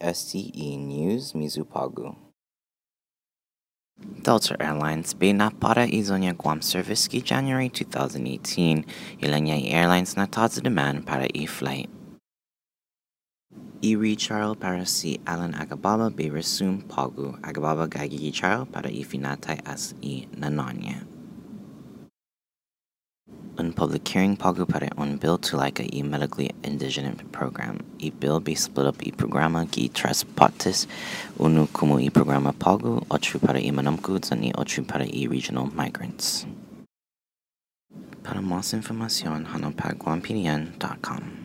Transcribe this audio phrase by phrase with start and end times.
[0.00, 2.16] STE News, Mizupagu.
[4.24, 8.84] Delta Airlines na para izonya Guam service ki January 2018
[9.20, 11.90] ilanya airlines na taza demand para e-flight.
[13.82, 20.26] I-retrial para si Alan Agababa be resume pagu Agababa gagi trial para ifinatay as i
[20.32, 21.11] nanonya.
[23.58, 27.78] Un public hearing pagu para un bill to like a e medically indigent program.
[27.98, 30.86] E bill be split up e programa ki tres partes.
[31.38, 36.46] Unu como e programa pagu, otru para e and otru para e regional migrants.
[38.22, 41.41] Para más información, hanopaguampinian.com.